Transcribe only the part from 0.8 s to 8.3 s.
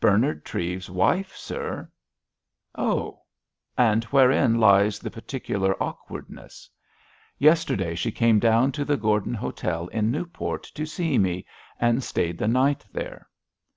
wife, sir!" "Oh! And wherein lies the particular awkwardness?" "Yesterday she